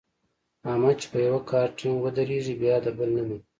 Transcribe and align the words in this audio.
احمد 0.69 0.95
چې 1.01 1.07
په 1.13 1.17
یوه 1.27 1.41
کار 1.51 1.67
ټینګ 1.77 1.97
ودرېږي 2.01 2.53
بیا 2.61 2.75
د 2.85 2.87
بل 2.97 3.09
نه 3.17 3.23
مني. 3.27 3.37